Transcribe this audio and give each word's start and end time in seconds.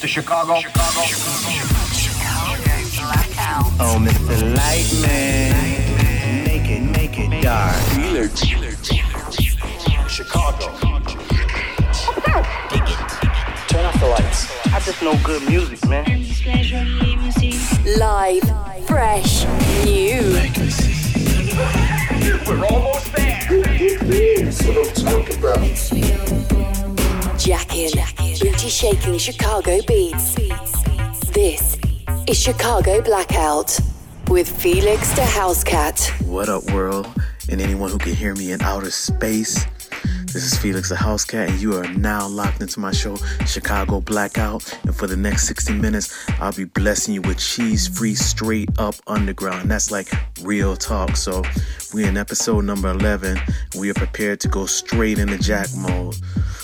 to 0.00 0.08
Chicago. 0.08 0.58
Chicago. 0.58 1.02
Oh, 3.82 3.98
Mr. 4.00 4.36
Lightman, 4.56 5.52
make 6.46 6.70
it, 6.70 6.80
make 6.80 7.18
it 7.18 7.42
dark. 7.42 7.76
Dealer, 7.94 8.28
dealer, 8.28 8.72
dealer, 8.80 10.08
Chicago. 10.08 10.72
Turn 13.68 13.84
off 13.84 14.00
the 14.00 14.06
lights. 14.06 14.50
I 14.68 14.80
just 14.80 15.02
know 15.02 15.18
good 15.22 15.42
music, 15.46 15.86
man. 15.86 16.24
Live, 17.98 18.42
fresh, 18.86 19.44
new. 19.84 20.32
We're 22.46 22.64
almost 22.64 23.12
there. 23.12 23.30
Jacking, 27.40 27.92
booty 28.38 28.68
shaking 28.68 29.16
Chicago 29.16 29.80
beats. 29.86 30.34
This 31.32 31.78
is 32.28 32.38
Chicago 32.38 33.00
Blakkout 33.00 33.80
with 34.28 34.46
Felix 34.60 35.08
the 35.12 35.22
Housecat. 35.22 36.26
What 36.26 36.50
up, 36.50 36.70
world, 36.70 37.08
and 37.48 37.62
anyone 37.62 37.90
who 37.90 37.96
can 37.96 38.14
hear 38.14 38.34
me 38.34 38.52
in 38.52 38.60
outer 38.60 38.90
space? 38.90 39.64
This 40.32 40.52
is 40.52 40.56
Felix 40.56 40.88
the 40.88 40.94
House 40.94 41.24
Cat, 41.24 41.48
and 41.48 41.60
you 41.60 41.76
are 41.76 41.92
now 41.94 42.28
locked 42.28 42.60
into 42.60 42.78
my 42.78 42.92
show, 42.92 43.16
Chicago 43.46 44.00
Blakkout. 44.00 44.80
And 44.84 44.94
for 44.94 45.08
the 45.08 45.16
next 45.16 45.48
60 45.48 45.72
minutes, 45.72 46.16
I'll 46.38 46.52
be 46.52 46.66
blessing 46.66 47.14
you 47.14 47.22
with 47.22 47.38
cheese 47.38 47.88
free, 47.88 48.14
straight 48.14 48.68
up 48.78 48.94
underground. 49.08 49.68
That's 49.68 49.90
like 49.90 50.08
real 50.42 50.76
talk. 50.76 51.16
So, 51.16 51.42
we're 51.92 52.08
in 52.08 52.16
episode 52.16 52.64
number 52.64 52.90
11. 52.90 53.40
We 53.76 53.90
are 53.90 53.94
prepared 53.94 54.38
to 54.42 54.48
go 54.48 54.66
straight 54.66 55.18
into 55.18 55.36
Jack 55.36 55.66
mode. 55.76 56.14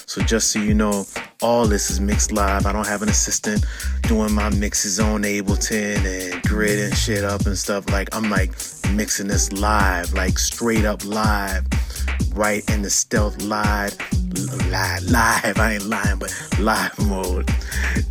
So, 0.06 0.22
just 0.22 0.52
so 0.52 0.60
you 0.60 0.72
know, 0.72 1.04
all 1.42 1.66
this 1.66 1.90
is 1.90 1.98
mixed 1.98 2.30
live. 2.30 2.66
I 2.66 2.72
don't 2.72 2.86
have 2.86 3.02
an 3.02 3.08
assistant 3.08 3.66
doing 4.02 4.32
my 4.32 4.48
mixes 4.50 5.00
on 5.00 5.24
Ableton 5.24 6.04
and 6.04 6.42
grid 6.42 6.78
and 6.78 6.96
shit 6.96 7.24
up 7.24 7.44
and 7.46 7.58
stuff. 7.58 7.90
Like, 7.90 8.14
I'm 8.14 8.30
like 8.30 8.52
mixing 8.94 9.28
this 9.28 9.52
live, 9.52 10.12
like 10.12 10.38
straight 10.38 10.84
up 10.84 11.04
live 11.04 11.66
right 12.36 12.68
in 12.70 12.82
the 12.82 12.90
stealth 12.90 13.40
live, 13.42 13.96
live, 14.70 15.02
live. 15.04 15.58
I 15.58 15.74
ain't 15.74 15.86
lying, 15.86 16.18
but 16.18 16.32
live 16.60 16.98
mode. 17.06 17.50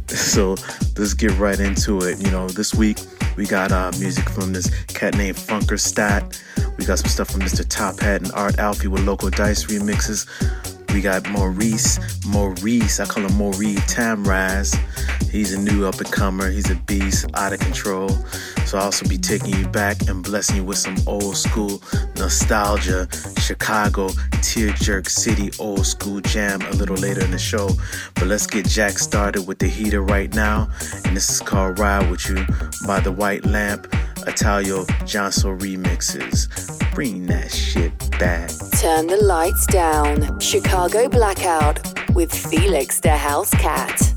So 0.08 0.56
let's 0.98 1.14
get 1.14 1.38
right 1.38 1.60
into 1.60 2.00
it. 2.02 2.20
You 2.20 2.32
know, 2.32 2.50
this 2.50 2.74
week 2.74 2.98
we 3.38 3.46
got 3.46 3.72
uh, 3.72 3.92
music 4.00 4.28
from 4.30 4.54
this 4.54 4.70
cat 4.86 5.16
named 5.16 5.38
Funkerstat. 5.38 6.42
We 6.78 6.86
got 6.86 7.00
some 7.00 7.10
stuff 7.10 7.30
from 7.30 7.42
Mr. 7.42 7.66
Top 7.68 8.00
Hat 8.00 8.22
and 8.24 8.32
Art 8.34 8.58
Alfie 8.58 8.88
with 8.88 9.06
local 9.06 9.30
dice 9.30 9.66
remixes. 9.66 10.26
We 10.94 11.02
got 11.02 11.28
Maurice, 11.30 12.00
Maurice, 12.26 13.00
I 13.00 13.06
call 13.06 13.26
him 13.26 13.36
Maurice 13.36 13.80
Tamraz. 13.94 14.76
He's 15.30 15.54
a 15.54 15.60
new 15.60 15.86
up 15.86 16.00
and 16.00 16.10
comer. 16.12 16.50
He's 16.50 16.72
a 16.72 16.76
beast, 16.76 17.26
out 17.34 17.52
of 17.52 17.60
control. 17.60 18.10
So 18.66 18.78
I'll 18.78 18.86
also 18.86 19.08
be 19.08 19.18
taking 19.18 19.54
you 19.54 19.68
back 19.68 20.08
and 20.08 20.24
blessing 20.24 20.56
you 20.58 20.64
with 20.64 20.78
some 20.78 20.96
old 21.06 21.36
school 21.36 21.82
nostalgia, 22.16 23.08
Chicago, 23.40 24.10
tear 24.42 24.72
jerk 24.74 25.10
city 25.10 25.52
old 25.60 25.86
school 25.86 26.22
jam 26.22 26.62
a 26.62 26.72
little 26.72 26.96
later 26.96 27.24
in 27.24 27.32
the 27.32 27.38
show. 27.38 27.70
But 28.16 28.28
let's 28.28 28.48
get 28.48 28.66
Jack 28.66 28.98
started 28.98 29.46
with 29.46 29.60
the 29.60 29.68
heater 29.68 30.02
right 30.02 30.34
now. 30.34 30.70
And 31.04 31.16
this 31.16 31.30
is 31.30 31.42
called 31.42 31.80
Ride 31.80 32.10
With 32.10 32.28
You 32.30 32.46
by 32.88 33.02
The 33.02 33.12
White 33.12 33.46
Lamp, 33.46 33.94
Italio 34.26 34.86
Johnson 35.06 35.58
remixes. 35.60 36.50
Bring 36.94 37.28
that 37.28 37.52
shit 37.52 37.98
back. 38.20 38.50
Turn 38.80 39.08
the 39.08 39.18
lights 39.22 39.66
down. 39.68 40.40
Chicago 40.40 41.08
Blakkout 41.08 42.14
with 42.16 42.34
Felix 42.34 43.00
the 43.00 43.10
Housecat. 43.10 44.14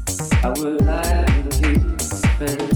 I 2.40 2.67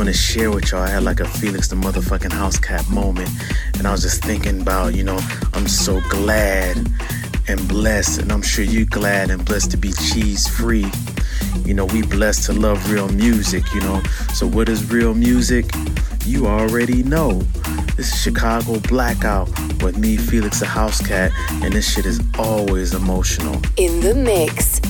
want 0.00 0.08
to 0.08 0.14
share 0.14 0.50
with 0.50 0.72
y'all. 0.72 0.80
I 0.80 0.88
had 0.88 1.02
like 1.02 1.20
a 1.20 1.28
Felix 1.28 1.68
the 1.68 1.76
motherfucking 1.76 2.32
house 2.32 2.58
cat 2.58 2.88
moment, 2.88 3.28
and 3.76 3.86
I 3.86 3.92
was 3.92 4.00
just 4.00 4.24
thinking 4.24 4.62
about, 4.62 4.94
you 4.94 5.04
know, 5.04 5.18
I'm 5.52 5.68
so 5.68 6.00
glad 6.08 6.78
and 7.48 7.68
blessed, 7.68 8.22
and 8.22 8.32
I'm 8.32 8.40
sure 8.40 8.64
you're 8.64 8.86
glad 8.86 9.28
and 9.28 9.44
blessed 9.44 9.72
to 9.72 9.76
be 9.76 9.92
cheese 9.92 10.48
free. 10.48 10.90
You 11.66 11.74
know, 11.74 11.84
we 11.84 12.00
blessed 12.00 12.46
to 12.46 12.54
love 12.54 12.90
real 12.90 13.10
music, 13.10 13.62
you 13.74 13.80
know. 13.80 14.00
So, 14.32 14.46
what 14.46 14.70
is 14.70 14.90
real 14.90 15.12
music? 15.12 15.66
You 16.24 16.46
already 16.46 17.02
know. 17.02 17.32
This 17.98 18.10
is 18.10 18.22
Chicago 18.22 18.76
Blakkout 18.76 19.82
with 19.82 19.98
me, 19.98 20.16
Felix 20.16 20.60
the 20.60 20.66
House 20.66 21.06
Cat, 21.06 21.30
and 21.62 21.74
this 21.74 21.92
shit 21.92 22.06
is 22.06 22.22
always 22.38 22.94
emotional. 22.94 23.60
In 23.76 24.00
the 24.00 24.14
mix 24.14 24.80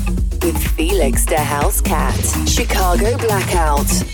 with 0.43 0.57
Felix 0.77 1.27
the 1.27 1.41
House 1.41 1.81
Cat. 1.81 2.15
Chicago 2.47 3.17
Blakkout. 3.17 4.10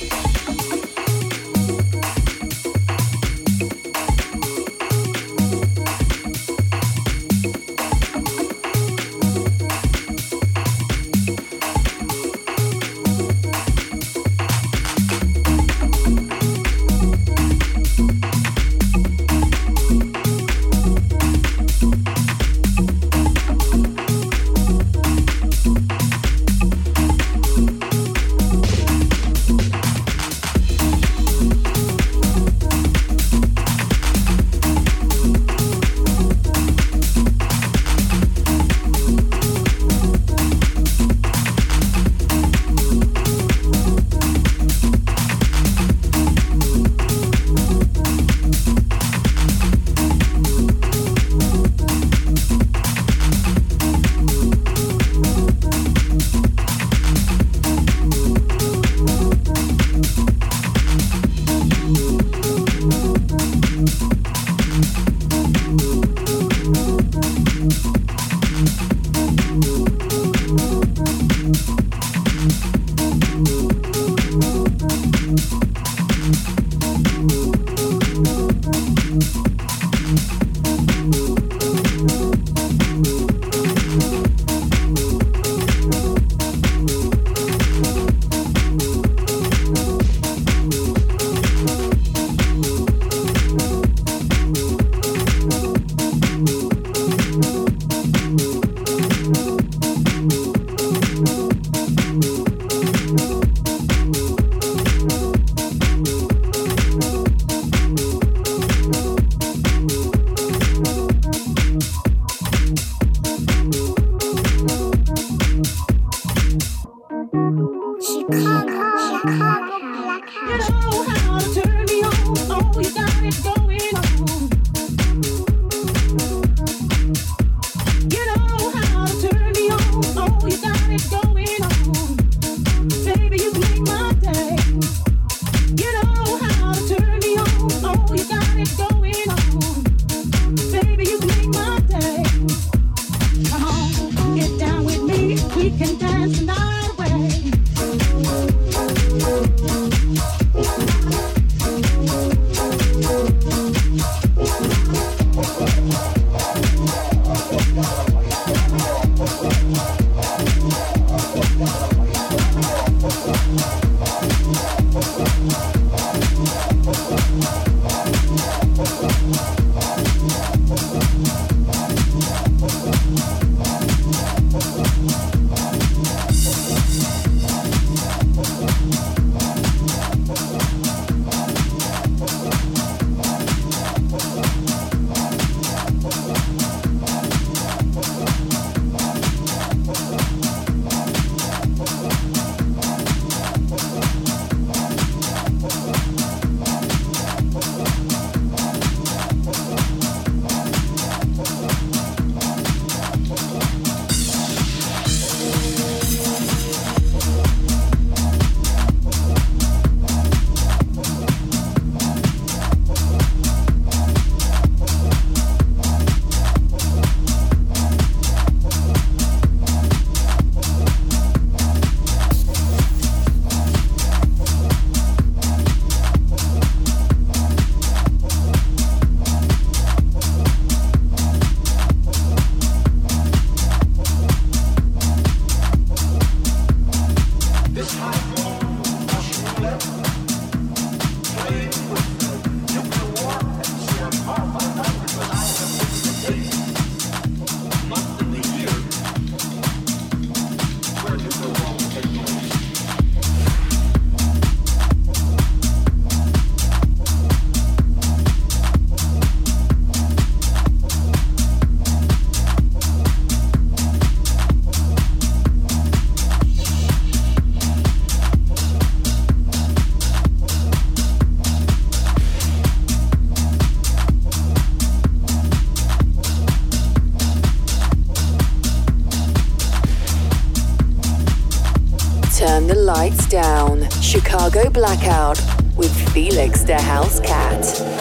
Chicago 284.56 284.70
Blakkout 284.70 285.76
with 285.76 285.94
Felix 286.14 286.62
the 286.62 286.80
House 286.80 287.20
Cat. 287.20 287.95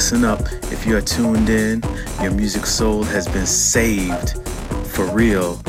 Listen 0.00 0.24
up. 0.24 0.40
If 0.72 0.86
you 0.86 0.96
are 0.96 1.02
tuned 1.02 1.50
in, 1.50 1.82
your 2.22 2.30
music 2.30 2.64
soul 2.64 3.02
has 3.02 3.28
been 3.28 3.44
saved 3.44 4.30
for 4.86 5.04
real. 5.12 5.60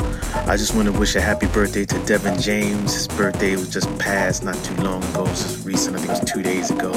I 0.46 0.56
just 0.56 0.74
want 0.74 0.86
to 0.90 0.98
wish 0.98 1.14
a 1.16 1.20
happy 1.20 1.46
birthday 1.48 1.84
to 1.84 1.98
Devin 2.06 2.40
James. 2.40 2.94
His 2.94 3.08
birthday 3.08 3.56
was 3.56 3.68
just 3.68 3.90
passed 3.98 4.42
not 4.42 4.54
too 4.64 4.74
long 4.76 5.04
ago. 5.04 5.26
It 5.26 5.28
was 5.28 5.42
just 5.42 5.66
recent. 5.66 5.96
I 5.96 5.98
think 5.98 6.12
it 6.12 6.20
was 6.22 6.32
two 6.32 6.42
days 6.42 6.70
ago. 6.70 6.92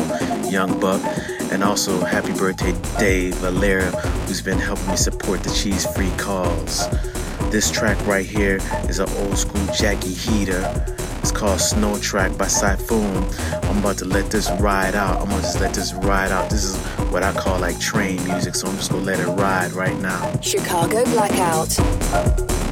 Young 0.49 0.79
Buck. 0.79 1.01
And 1.51 1.61
also 1.61 1.99
happy 2.05 2.31
birthday 2.31 2.73
Dave 2.97 3.35
Valera, 3.35 3.91
who's 4.27 4.41
been 4.41 4.57
helping 4.57 4.87
me 4.87 4.95
support 4.95 5.43
the 5.43 5.49
cheese 5.49 5.85
free 5.93 6.11
cause. 6.15 6.87
This 7.51 7.69
track 7.69 7.97
right 8.07 8.25
here 8.25 8.59
is 8.87 8.99
an 8.99 9.09
old 9.17 9.37
school 9.37 9.65
Jackie 9.77 10.13
Heater. 10.13 10.63
It's 11.19 11.33
called 11.33 11.59
Snow 11.59 11.97
Track 11.99 12.37
by 12.37 12.45
Cyphoon. 12.45 13.67
I'm 13.69 13.79
about 13.79 13.97
to 13.97 14.05
let 14.05 14.31
this 14.31 14.49
ride 14.61 14.95
out. 14.95 15.19
I'm 15.21 15.27
gonna 15.27 15.41
just 15.41 15.59
let 15.59 15.73
this 15.73 15.93
ride 15.95 16.31
out. 16.31 16.49
This 16.49 16.63
is 16.63 16.94
what 17.11 17.23
I 17.23 17.33
call 17.33 17.59
like 17.59 17.79
train 17.79 18.23
music, 18.23 18.55
so 18.55 18.67
I'm 18.67 18.75
just 18.77 18.91
gonna 18.91 19.03
let 19.03 19.19
it 19.19 19.27
ride 19.27 19.73
right 19.73 19.97
now. 19.99 20.39
Chicago 20.41 21.03
Blakkout. 21.05 22.64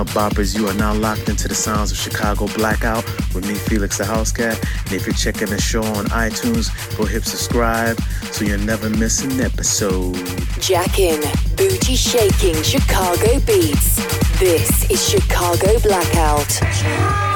Up, 0.00 0.06
boppers. 0.08 0.56
You 0.56 0.66
are 0.66 0.72
now 0.72 0.94
locked 0.94 1.28
into 1.28 1.46
the 1.46 1.54
sounds 1.54 1.92
of 1.92 1.98
Chicago 1.98 2.46
Blakkout 2.46 3.04
with 3.34 3.46
me, 3.46 3.52
Felix 3.54 3.98
the 3.98 4.06
House 4.06 4.32
Cat. 4.32 4.58
And 4.86 4.94
if 4.94 5.04
you're 5.04 5.14
checking 5.14 5.48
the 5.50 5.60
show 5.60 5.82
on 5.82 6.06
iTunes, 6.06 6.70
go 6.96 7.04
hit 7.04 7.26
subscribe 7.26 8.00
so 8.32 8.46
you'll 8.46 8.60
never 8.60 8.88
miss 8.88 9.22
an 9.22 9.38
episode. 9.42 10.14
Jackin, 10.58 11.20
booty 11.54 11.96
shaking 11.96 12.62
Chicago 12.62 13.40
beats. 13.40 13.96
This 14.38 14.90
is 14.90 15.06
Chicago 15.06 15.78
Blakkout. 15.80 17.29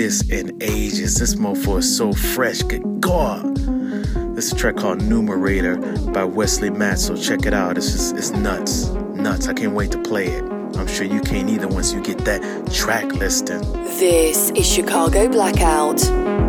This 0.00 0.22
in 0.30 0.56
ages. 0.62 1.16
This 1.16 1.34
mofo 1.34 1.76
is 1.80 1.96
so 1.98 2.14
fresh. 2.14 2.62
Good 2.62 3.02
God. 3.02 3.54
This 4.34 4.46
is 4.46 4.52
a 4.54 4.56
track 4.56 4.76
called 4.76 5.02
Numerator 5.02 5.76
by 6.10 6.24
Wesley 6.24 6.70
Matt, 6.70 6.98
so 6.98 7.14
check 7.14 7.44
it 7.44 7.52
out. 7.52 7.76
It's 7.76 7.92
just, 7.92 8.16
it's 8.16 8.30
nuts. 8.30 8.86
Nuts. 9.12 9.46
I 9.46 9.52
can't 9.52 9.74
wait 9.74 9.90
to 9.90 10.00
play 10.00 10.28
it. 10.28 10.42
I'm 10.42 10.86
sure 10.86 11.04
you 11.04 11.20
can't 11.20 11.50
either 11.50 11.68
once 11.68 11.92
you 11.92 12.00
get 12.00 12.16
that 12.24 12.40
track 12.72 13.12
listing. 13.12 13.60
This 13.98 14.48
is 14.52 14.66
Chicago 14.66 15.28
Blakkout. 15.28 16.39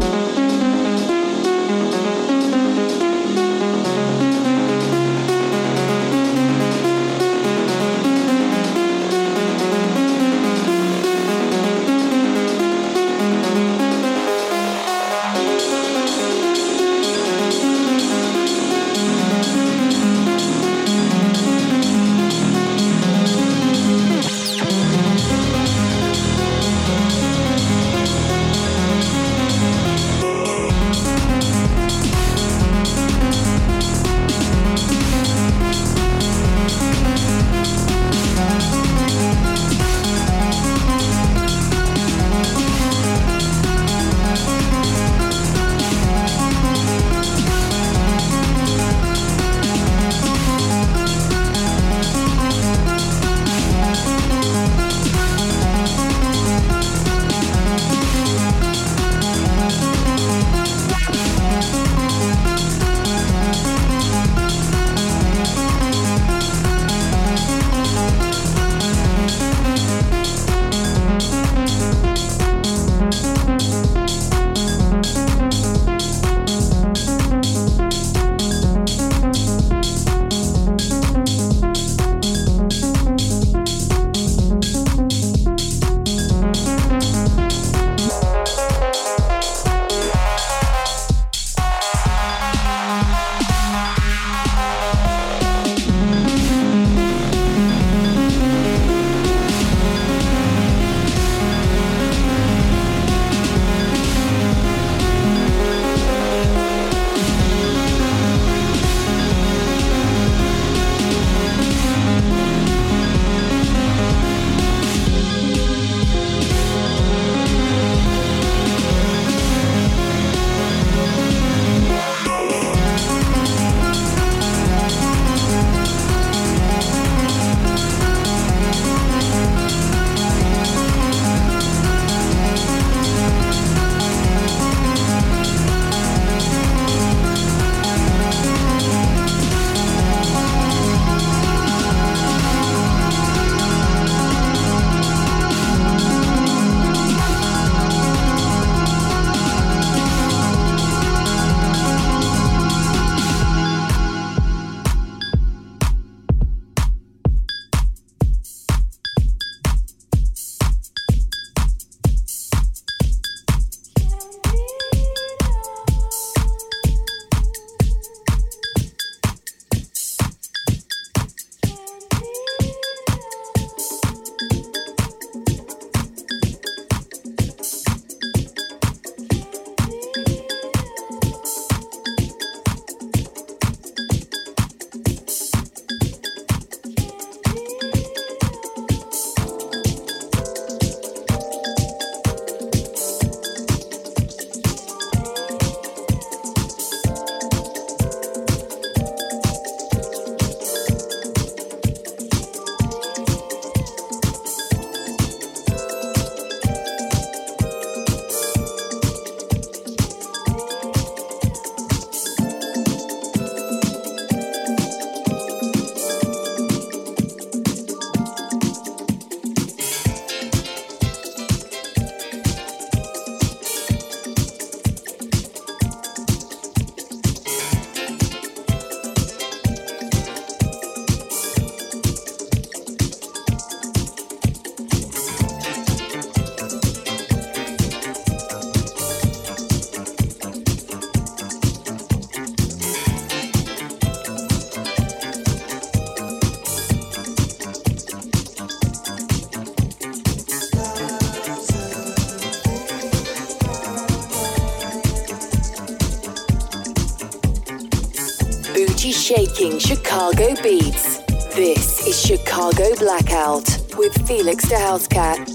Shaking 259.34 259.80
Chicago 259.80 260.62
beats. 260.62 261.20
This 261.56 262.06
is 262.06 262.20
Chicago 262.20 262.94
Blakkout 262.96 263.98
with 263.98 264.28
Felix 264.28 264.68
the 264.68 265.51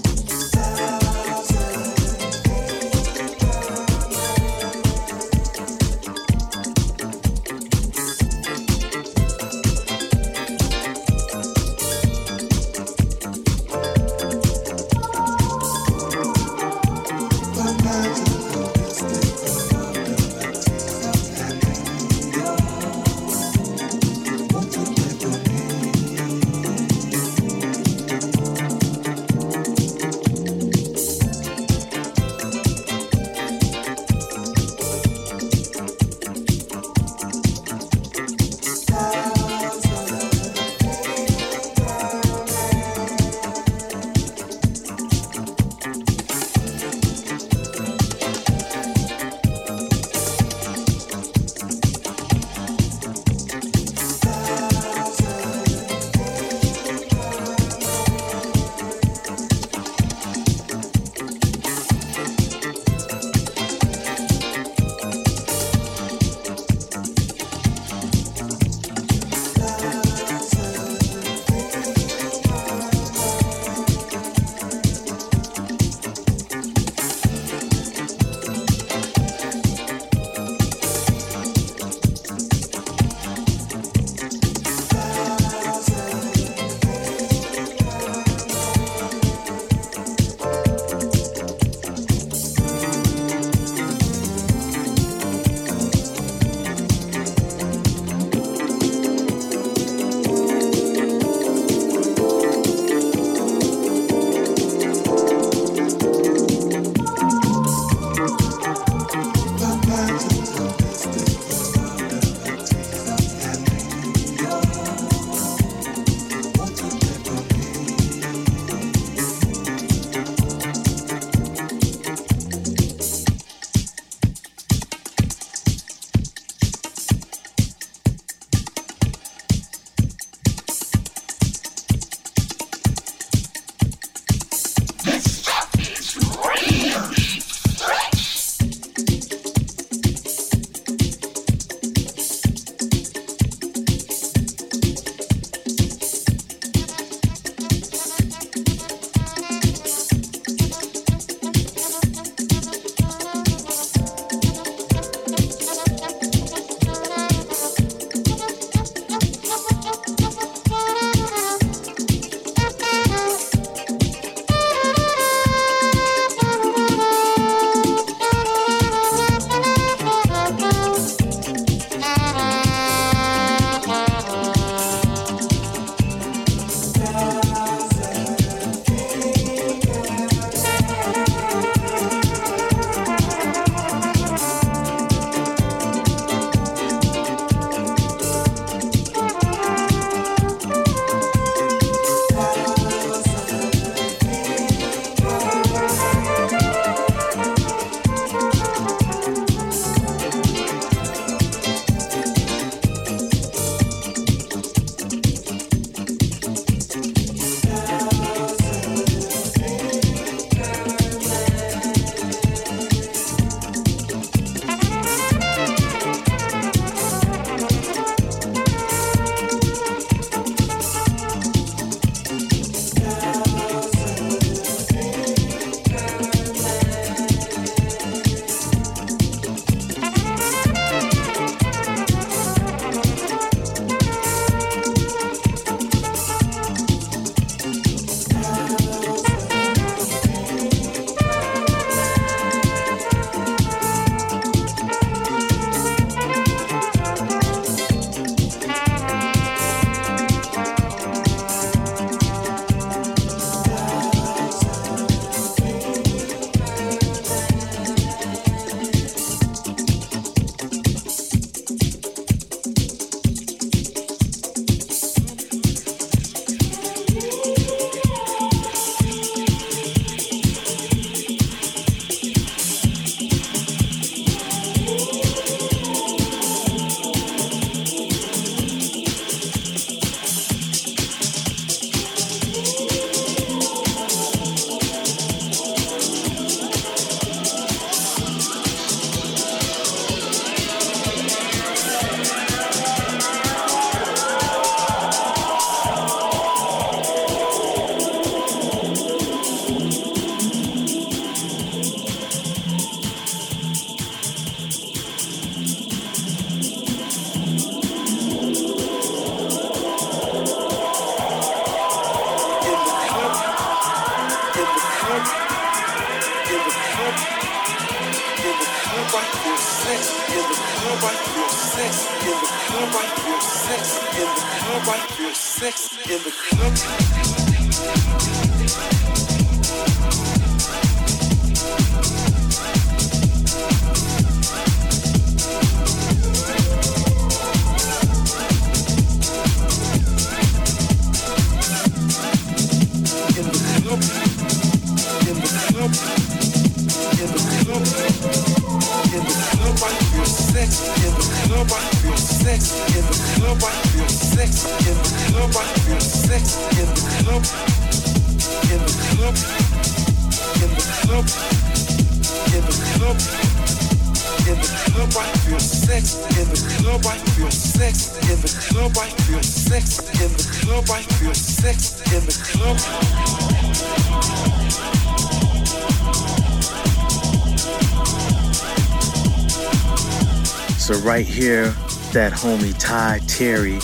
So 380.87 380.93
right 380.99 381.25
here, 381.25 381.65
that 382.13 382.31
homie 382.31 382.73
Ty 382.79 383.19
Terry 383.27 383.79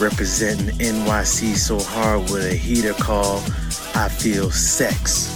representing 0.00 0.68
NYC 0.78 1.56
so 1.56 1.80
hard 1.80 2.20
with 2.30 2.44
a 2.44 2.54
heater 2.54 2.92
called 2.92 3.42
I 3.96 4.08
Feel 4.08 4.52
Sex. 4.52 5.26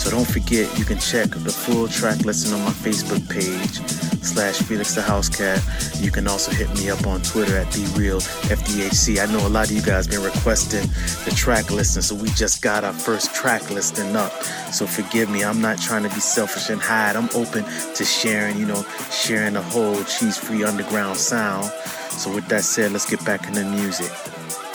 So 0.00 0.10
don't 0.10 0.26
forget, 0.26 0.78
you 0.78 0.86
can 0.86 0.98
check 0.98 1.28
the 1.28 1.52
full 1.52 1.88
track 1.88 2.24
listing 2.24 2.54
on 2.54 2.64
my 2.64 2.70
Facebook 2.70 3.28
page 3.28 4.09
slash 4.22 4.58
Felix 4.58 4.94
the 4.94 5.02
House 5.02 5.28
Cat. 5.28 5.62
You 5.96 6.10
can 6.10 6.26
also 6.28 6.50
hit 6.52 6.68
me 6.74 6.90
up 6.90 7.06
on 7.06 7.22
Twitter 7.22 7.56
at 7.56 7.70
The 7.72 7.84
Real 7.98 8.20
FDHC. 8.20 9.20
I 9.20 9.32
know 9.32 9.46
a 9.46 9.48
lot 9.48 9.70
of 9.70 9.76
you 9.76 9.82
guys 9.82 10.06
been 10.06 10.22
requesting 10.22 10.88
the 11.24 11.32
track 11.36 11.70
listing, 11.70 12.02
so 12.02 12.14
we 12.14 12.28
just 12.30 12.62
got 12.62 12.84
our 12.84 12.92
first 12.92 13.34
track 13.34 13.70
listing 13.70 14.14
up. 14.16 14.32
So 14.72 14.86
forgive 14.86 15.30
me, 15.30 15.44
I'm 15.44 15.60
not 15.60 15.78
trying 15.78 16.02
to 16.02 16.08
be 16.08 16.20
selfish 16.20 16.70
and 16.70 16.80
hide. 16.80 17.16
I'm 17.16 17.30
open 17.34 17.64
to 17.94 18.04
sharing, 18.04 18.58
you 18.58 18.66
know, 18.66 18.82
sharing 19.10 19.54
the 19.54 19.62
whole 19.62 20.02
cheese 20.04 20.36
free 20.36 20.64
underground 20.64 21.16
sound. 21.16 21.66
So 22.10 22.34
with 22.34 22.46
that 22.48 22.64
said, 22.64 22.92
let's 22.92 23.08
get 23.08 23.24
back 23.24 23.46
into 23.46 23.64
the 23.64 23.70
music. 23.70 24.10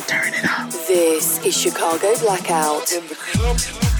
Turn 0.07 0.33
it 0.33 0.45
up. 0.45 0.69
This 0.87 1.43
is 1.45 1.55
Chicago 1.57 2.13
Blakkout. 2.15 3.94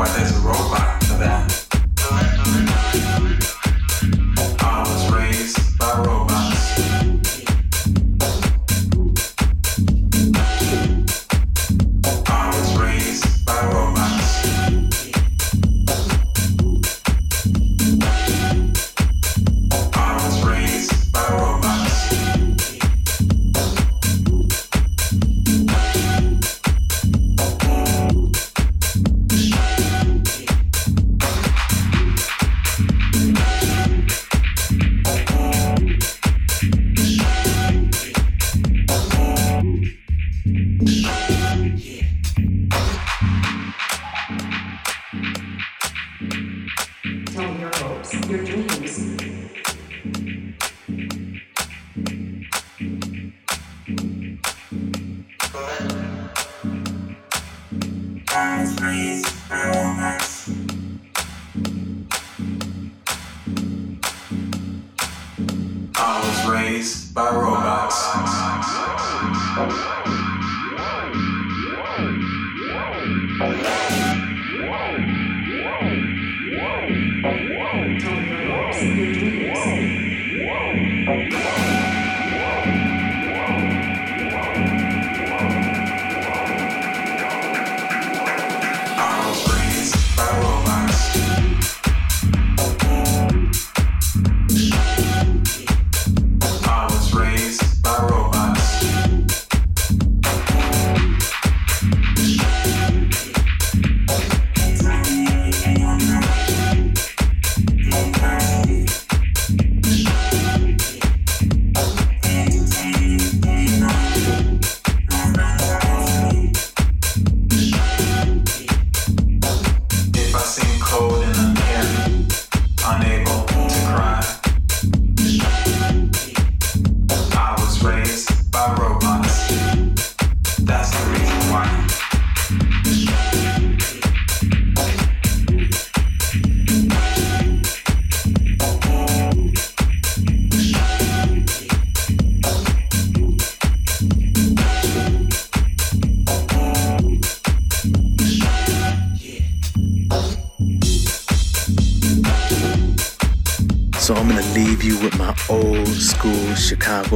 why 0.00 0.08
there's 0.16 0.34
a 0.34 0.40
role 0.40 0.59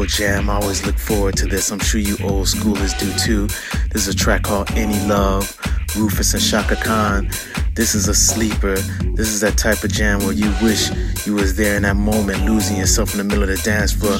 Jam. 0.03 0.51
I 0.51 0.55
always 0.57 0.85
look 0.85 0.99
forward 0.99 1.37
to 1.37 1.47
this. 1.47 1.71
I'm 1.71 1.79
sure 1.79 2.01
you 2.01 2.17
old 2.25 2.47
schoolers 2.47 2.99
do 2.99 3.13
too. 3.17 3.47
This 3.93 4.09
is 4.09 4.09
a 4.09 4.17
track 4.17 4.43
called 4.43 4.69
Any 4.73 4.99
Love, 5.07 5.57
Rufus 5.97 6.35
and 6.35 6.43
Chaka 6.43 6.75
Khan. 6.75 7.31
This 7.75 7.95
is 7.95 8.09
a 8.09 8.15
sleeper. 8.15 8.75
This 9.15 9.29
is 9.29 9.41
that 9.41 9.57
type 9.57 9.85
of 9.85 9.93
jam 9.93 10.19
where 10.21 10.33
you 10.33 10.53
wish 10.61 10.91
you 11.25 11.35
was 11.35 11.57
there 11.57 11.77
in 11.77 11.83
that 11.83 11.97
moment, 11.97 12.45
losing 12.45 12.77
yourself 12.77 13.13
in 13.13 13.19
the 13.19 13.25
middle 13.25 13.45
of 13.45 13.49
the 13.49 13.57
dance 13.63 13.93
floor, 13.93 14.19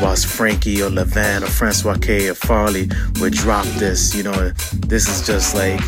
whilst 0.00 0.26
Frankie 0.26 0.82
or 0.82 0.90
Levan 0.90 1.42
or 1.42 1.46
Francois 1.46 1.98
K 1.98 2.28
or 2.28 2.34
Farley 2.34 2.88
would 3.20 3.32
drop 3.32 3.66
this. 3.78 4.14
You 4.16 4.24
know, 4.24 4.50
this 4.86 5.08
is 5.08 5.24
just 5.24 5.54
like 5.54 5.80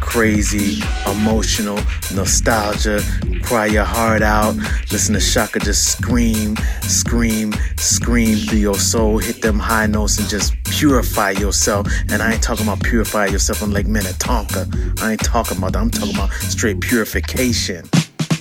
crazy, 0.00 0.82
emotional, 1.06 1.78
nostalgia, 2.14 3.00
cry 3.42 3.66
your 3.66 3.84
heart 3.84 4.22
out. 4.22 4.54
Listen 4.90 5.14
to 5.14 5.20
Chaka 5.20 5.58
just 5.60 5.96
scream, 5.96 6.56
scream, 6.82 7.54
scream 7.82 8.38
through 8.38 8.58
your 8.58 8.78
soul, 8.78 9.18
hit 9.18 9.42
them 9.42 9.58
high 9.58 9.86
notes 9.86 10.18
and 10.18 10.28
just 10.28 10.54
purify 10.64 11.30
yourself. 11.30 11.86
And 12.08 12.22
I 12.22 12.32
ain't 12.32 12.42
talking 12.42 12.66
about 12.66 12.82
purify 12.82 13.26
yourself 13.26 13.62
on 13.62 13.72
Lake 13.72 13.86
Minnetonka. 13.86 14.66
I 15.00 15.12
ain't 15.12 15.24
talking 15.24 15.58
about 15.58 15.72
that. 15.72 15.80
I'm 15.80 15.90
talking 15.90 16.14
about 16.14 16.32
straight 16.32 16.80
purification. 16.80 17.88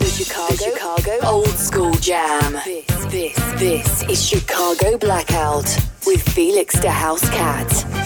Chicago, 0.05 0.55
Chicago 0.55 1.19
Old 1.25 1.47
School 1.47 1.93
Jam. 1.95 2.53
This, 2.65 3.05
this, 3.05 3.35
this 3.59 4.03
is 4.03 4.23
Chicago 4.23 4.97
Blakkout 4.97 6.05
with 6.05 6.21
Felix 6.21 6.79
the 6.79 6.91
House 6.91 7.27
Cat. 7.29 8.00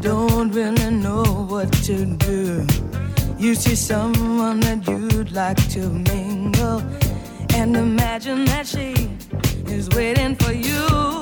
Don't 0.00 0.50
really 0.50 0.90
know 0.90 1.22
what 1.48 1.72
to 1.84 2.04
do. 2.04 2.66
You 3.38 3.54
see 3.54 3.74
someone 3.74 4.60
that 4.60 4.86
you'd 4.86 5.32
like 5.32 5.56
to 5.70 5.88
mingle, 5.88 6.82
and 7.54 7.76
imagine 7.76 8.44
that 8.46 8.66
she 8.66 9.10
is 9.66 9.88
waiting 9.90 10.34
for 10.36 10.52
you. 10.52 11.15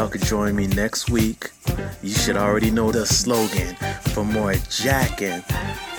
Y'all 0.00 0.08
could 0.08 0.22
join 0.22 0.56
me 0.56 0.66
next 0.66 1.10
week. 1.10 1.50
You 2.02 2.14
should 2.14 2.38
already 2.38 2.70
know 2.70 2.90
the 2.90 3.04
slogan 3.04 3.76
for 4.14 4.24
more 4.24 4.54
jacking, 4.70 5.44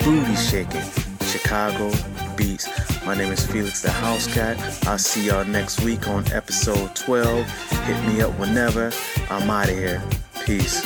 booty 0.02 0.34
shaking, 0.34 0.82
Chicago 1.24 1.92
beats. 2.36 2.68
My 3.06 3.14
name 3.14 3.32
is 3.32 3.46
Felix 3.46 3.80
the 3.80 3.92
House 3.92 4.26
Cat. 4.26 4.58
I'll 4.88 4.98
see 4.98 5.26
y'all 5.26 5.44
next 5.44 5.82
week 5.82 6.08
on 6.08 6.26
episode 6.32 6.96
12. 6.96 7.48
Hit 7.84 8.04
me 8.08 8.22
up 8.22 8.36
whenever. 8.40 8.90
I'm 9.30 9.48
out 9.48 9.68
of 9.68 9.76
here. 9.76 10.02
Peace. 10.44 10.82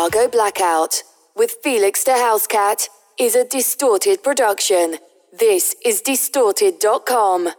Chicago 0.00 0.28
Blakkout 0.28 1.02
with 1.36 1.56
Felix 1.62 2.04
the 2.04 2.12
Housecat 2.12 2.88
is 3.18 3.34
a 3.34 3.44
distorted 3.44 4.22
production. 4.22 4.96
This 5.30 5.76
is 5.84 6.00
distorted.com. 6.00 7.50